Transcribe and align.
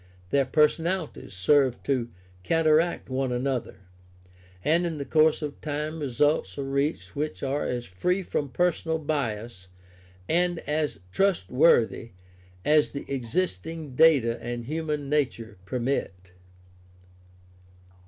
Their 0.31 0.45
personalities 0.45 1.35
serve 1.35 1.83
to 1.83 2.09
counteract 2.41 3.07
one 3.07 3.31
another, 3.31 3.75
and 4.65 4.83
in 4.87 4.97
the 4.97 5.05
course 5.05 5.43
of 5.43 5.61
time 5.61 5.99
results 5.99 6.57
are 6.57 6.63
reached 6.63 7.15
which 7.15 7.43
are 7.43 7.67
as 7.67 7.85
free 7.85 8.23
from 8.23 8.49
personal 8.49 8.97
bias 8.97 9.67
and 10.27 10.57
as 10.61 11.01
trustworthy 11.11 12.13
as 12.65 12.89
the 12.93 13.05
existing 13.13 13.93
data 13.95 14.41
and 14.41 14.65
human 14.65 15.07
nature 15.07 15.57
permit. 15.65 16.31